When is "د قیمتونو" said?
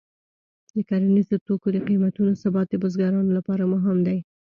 1.73-2.31